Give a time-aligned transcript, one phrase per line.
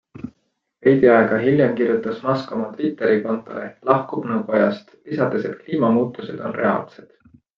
[0.85, 6.57] Veidi aega hiljem kirjutas Musk oma Twitteri kontol, et lahkub nõukojast, lisades, et kliimamuutused on
[6.61, 7.09] reaalsed.